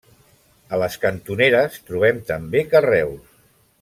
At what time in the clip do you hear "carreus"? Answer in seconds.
2.73-3.37